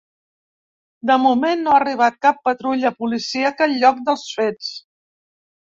[1.09, 4.75] De moment no ha arribat cap patrulla policíaca al lloc dels fets.